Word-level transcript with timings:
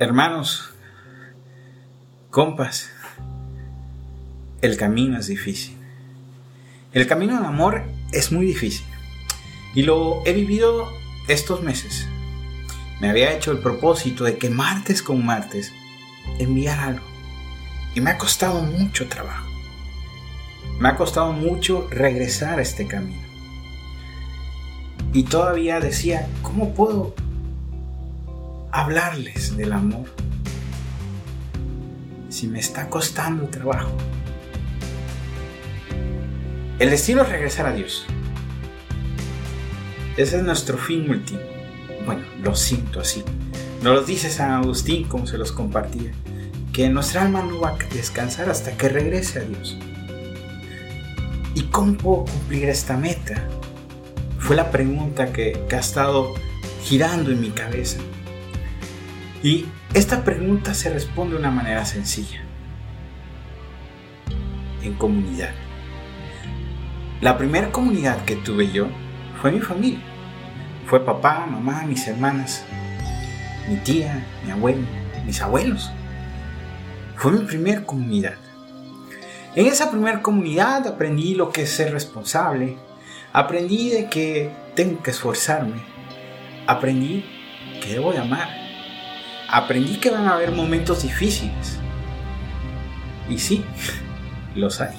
Hermanos, 0.00 0.70
compas, 2.30 2.90
el 4.60 4.76
camino 4.76 5.20
es 5.20 5.28
difícil. 5.28 5.76
El 6.92 7.06
camino 7.06 7.36
del 7.36 7.44
amor 7.44 7.84
es 8.10 8.32
muy 8.32 8.44
difícil. 8.44 8.84
Y 9.72 9.82
lo 9.82 10.20
he 10.26 10.32
vivido 10.32 10.88
estos 11.28 11.62
meses. 11.62 12.08
Me 13.00 13.08
había 13.08 13.32
hecho 13.32 13.52
el 13.52 13.58
propósito 13.58 14.24
de 14.24 14.36
que 14.36 14.50
martes 14.50 15.00
con 15.00 15.24
martes 15.24 15.72
enviar 16.40 16.80
algo. 16.80 17.06
Y 17.94 18.00
me 18.00 18.10
ha 18.10 18.18
costado 18.18 18.62
mucho 18.62 19.08
trabajo. 19.08 19.46
Me 20.80 20.88
ha 20.88 20.96
costado 20.96 21.32
mucho 21.32 21.86
regresar 21.88 22.58
a 22.58 22.62
este 22.62 22.88
camino. 22.88 23.22
Y 25.12 25.22
todavía 25.22 25.78
decía, 25.78 26.26
¿cómo 26.42 26.74
puedo 26.74 27.14
hablarles 28.74 29.56
del 29.56 29.72
amor 29.72 30.06
si 32.28 32.48
me 32.48 32.58
está 32.58 32.90
costando 32.90 33.46
trabajo? 33.46 33.96
El 36.80 36.90
destino 36.90 37.22
es 37.22 37.28
regresar 37.28 37.66
a 37.66 37.72
Dios. 37.72 38.04
Ese 40.16 40.38
es 40.38 40.42
nuestro 40.42 40.76
fin 40.76 41.08
último. 41.08 41.40
Bueno, 42.04 42.22
lo 42.42 42.56
siento 42.56 42.98
así. 42.98 43.22
Nos 43.80 43.94
lo 43.94 44.02
dice 44.02 44.28
San 44.28 44.50
Agustín 44.50 45.06
como 45.06 45.28
se 45.28 45.38
los 45.38 45.52
compartía, 45.52 46.10
que 46.72 46.88
nuestra 46.88 47.22
alma 47.22 47.44
no 47.44 47.60
va 47.60 47.70
a 47.70 47.94
descansar 47.94 48.50
hasta 48.50 48.76
que 48.76 48.88
regrese 48.88 49.38
a 49.38 49.42
Dios. 49.42 49.78
¿Y 51.54 51.62
cómo 51.64 51.96
puedo 51.96 52.24
cumplir 52.24 52.68
esta 52.68 52.96
meta? 52.96 53.46
Fue 54.40 54.56
la 54.56 54.72
pregunta 54.72 55.32
que, 55.32 55.64
que 55.68 55.76
ha 55.76 55.80
estado 55.80 56.34
girando 56.82 57.30
en 57.30 57.40
mi 57.40 57.50
cabeza. 57.50 57.98
Y 59.44 59.66
esta 59.92 60.24
pregunta 60.24 60.72
se 60.72 60.88
responde 60.88 61.34
de 61.34 61.40
una 61.40 61.50
manera 61.50 61.84
sencilla. 61.84 62.42
En 64.82 64.94
comunidad. 64.94 65.50
La 67.20 67.36
primera 67.36 67.70
comunidad 67.70 68.24
que 68.24 68.36
tuve 68.36 68.72
yo 68.72 68.86
fue 69.42 69.52
mi 69.52 69.60
familia. 69.60 70.00
Fue 70.86 71.04
papá, 71.04 71.44
mamá, 71.44 71.82
mis 71.86 72.08
hermanas, 72.08 72.64
mi 73.68 73.76
tía, 73.76 74.24
mi 74.46 74.50
abuelo, 74.50 74.86
mis 75.26 75.42
abuelos. 75.42 75.92
Fue 77.16 77.30
mi 77.32 77.44
primera 77.44 77.84
comunidad. 77.84 78.36
En 79.54 79.66
esa 79.66 79.90
primera 79.90 80.22
comunidad 80.22 80.86
aprendí 80.86 81.34
lo 81.34 81.50
que 81.52 81.64
es 81.64 81.70
ser 81.70 81.92
responsable, 81.92 82.78
aprendí 83.34 83.90
de 83.90 84.08
que 84.08 84.50
tengo 84.74 85.02
que 85.02 85.10
esforzarme, 85.10 85.82
aprendí 86.66 87.26
que 87.82 87.92
debo 87.92 88.10
de 88.10 88.20
amar, 88.20 88.63
aprendí 89.48 89.96
que 89.96 90.10
van 90.10 90.26
a 90.26 90.34
haber 90.34 90.52
momentos 90.52 91.02
difíciles. 91.02 91.78
Y 93.28 93.38
sí, 93.38 93.64
los 94.54 94.80
hay. 94.80 94.96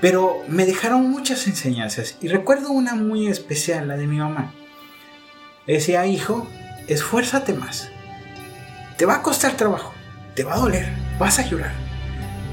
Pero 0.00 0.38
me 0.48 0.64
dejaron 0.64 1.10
muchas 1.10 1.46
enseñanzas 1.46 2.16
y 2.20 2.28
recuerdo 2.28 2.70
una 2.70 2.94
muy 2.94 3.26
especial, 3.26 3.88
la 3.88 3.96
de 3.96 4.06
mi 4.06 4.16
mamá. 4.16 4.52
Decía, 5.66 6.06
hijo, 6.06 6.48
esfuérzate 6.88 7.52
más. 7.52 7.90
Te 8.96 9.04
va 9.04 9.16
a 9.16 9.22
costar 9.22 9.56
trabajo, 9.56 9.92
te 10.34 10.44
va 10.44 10.54
a 10.54 10.58
doler, 10.58 10.88
vas 11.18 11.38
a 11.38 11.46
llorar. 11.46 11.72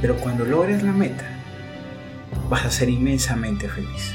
Pero 0.00 0.16
cuando 0.16 0.44
logres 0.44 0.82
la 0.82 0.92
meta, 0.92 1.24
vas 2.48 2.64
a 2.64 2.70
ser 2.70 2.88
inmensamente 2.88 3.68
feliz. 3.68 4.14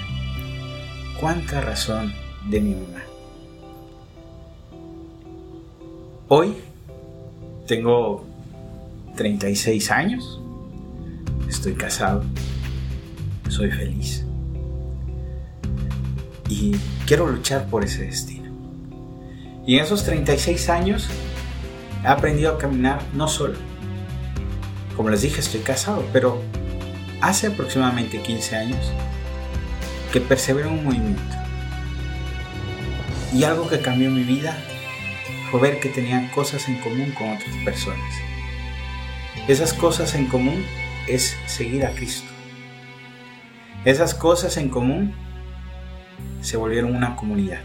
Cuánta 1.20 1.62
razón 1.62 2.14
de 2.50 2.62
mi 2.62 2.76
mamá. 2.76 3.15
Hoy 6.28 6.56
tengo 7.68 8.26
36 9.16 9.92
años, 9.92 10.42
estoy 11.48 11.74
casado 11.74 12.24
soy 13.50 13.72
feliz. 13.72 14.24
Y 16.50 16.76
quiero 17.06 17.28
luchar 17.28 17.68
por 17.68 17.84
ese 17.84 18.04
destino. 18.04 18.52
Y 19.66 19.78
en 19.78 19.84
esos 19.84 20.04
36 20.04 20.70
años 20.70 21.08
he 22.04 22.08
aprendido 22.08 22.54
a 22.54 22.58
caminar 22.58 23.02
no 23.14 23.28
solo. 23.28 23.56
Como 24.96 25.10
les 25.10 25.22
dije, 25.22 25.40
estoy 25.40 25.62
casado, 25.62 26.04
pero 26.14 26.42
hace 27.22 27.48
aproximadamente 27.48 28.22
15 28.22 28.56
años 28.56 28.92
que 30.12 30.22
perseveré 30.22 30.68
un 30.68 30.84
movimiento. 30.84 31.22
Y 33.34 33.44
algo 33.44 33.68
que 33.68 33.80
cambió 33.80 34.12
mi 34.12 34.24
vida 34.24 34.56
fue 35.52 35.62
ver 35.62 35.80
que 35.80 35.90
tenía 35.90 36.32
cosas 36.32 36.68
en 36.68 36.80
común 36.80 37.12
con 37.18 37.30
otras 37.30 37.56
personas. 37.64 38.14
Esas 39.48 39.74
cosas 39.74 40.16
en 40.16 40.26
común 40.26 40.64
es 41.08 41.38
seguir 41.46 41.86
a 41.86 41.92
Cristo. 41.92 42.32
Esas 43.86 44.16
cosas 44.16 44.58
en 44.58 44.70
común 44.70 45.14
se 46.42 46.58
volvieron 46.58 46.96
una 46.96 47.16
comunidad. 47.16 47.62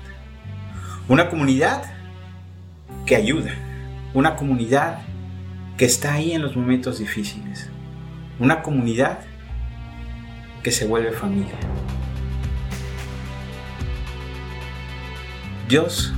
Una 1.09 1.31
comunidad 1.31 1.83
que 3.07 3.17
ayuda. 3.17 3.55
Una 4.13 4.37
comunidad 4.37 4.99
que 5.79 5.87
está 5.87 6.15
ahí 6.15 6.33
en 6.33 6.43
los 6.43 6.57
momentos 6.57 6.99
difíciles. 6.99 7.71
Una 8.39 8.63
comunidad 8.63 9.21
que 10.63 10.71
se 10.71 10.87
vuelve 10.87 11.13
familia. 11.13 11.55
Dios 15.69 16.13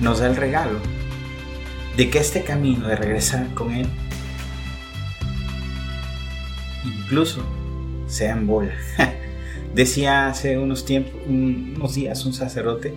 nos 0.00 0.20
da 0.20 0.26
el 0.26 0.36
regalo 0.36 0.78
de 1.96 2.10
que 2.10 2.18
este 2.18 2.44
camino 2.44 2.86
de 2.86 2.96
regresar 2.96 3.52
con 3.54 3.72
Él 3.72 3.88
incluso 6.84 7.42
sea 8.06 8.32
en 8.32 8.46
bola. 8.46 8.72
Decía 9.74 10.28
hace 10.28 10.58
unos 10.58 10.84
tiempos, 10.84 11.14
unos 11.26 11.94
días 11.94 12.24
un 12.24 12.32
sacerdote 12.32 12.94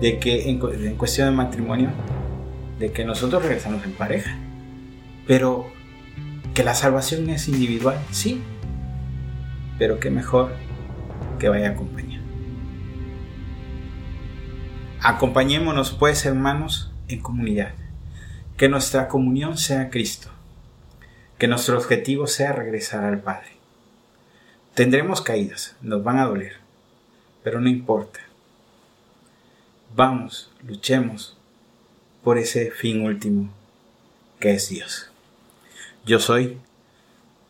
de 0.00 0.18
que 0.18 0.50
en, 0.50 0.58
cuestión 0.96 1.28
de 1.28 1.34
matrimonio, 1.34 1.90
de 2.78 2.92
que 2.92 3.04
nosotros 3.04 3.42
regresamos 3.42 3.84
en 3.84 3.92
pareja, 3.92 4.36
pero 5.26 5.66
que 6.52 6.64
la 6.64 6.74
salvación 6.74 7.28
es 7.30 7.48
individual, 7.48 7.98
sí, 8.10 8.40
pero 9.78 9.98
que 9.98 10.10
mejor 10.10 10.52
que 11.38 11.48
vaya 11.48 11.70
acompañado. 11.70 12.13
Acompañémonos 15.06 15.90
pues, 15.90 16.24
hermanos, 16.24 16.90
en 17.08 17.20
comunidad. 17.20 17.74
Que 18.56 18.70
nuestra 18.70 19.06
comunión 19.06 19.58
sea 19.58 19.90
Cristo. 19.90 20.30
Que 21.36 21.46
nuestro 21.46 21.76
objetivo 21.76 22.26
sea 22.26 22.52
regresar 22.52 23.04
al 23.04 23.20
Padre. 23.20 23.50
Tendremos 24.72 25.20
caídas, 25.20 25.76
nos 25.82 26.02
van 26.02 26.18
a 26.18 26.24
doler, 26.24 26.54
pero 27.42 27.60
no 27.60 27.68
importa. 27.68 28.20
Vamos, 29.94 30.50
luchemos 30.66 31.36
por 32.22 32.38
ese 32.38 32.70
fin 32.70 33.02
último 33.02 33.50
que 34.40 34.52
es 34.54 34.70
Dios. 34.70 35.10
Yo 36.06 36.18
soy 36.18 36.58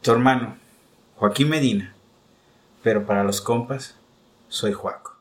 tu 0.02 0.10
hermano, 0.10 0.56
Joaquín 1.14 1.50
Medina, 1.50 1.94
pero 2.82 3.06
para 3.06 3.22
los 3.22 3.40
compas 3.40 3.94
soy 4.48 4.72
Juan. 4.72 5.13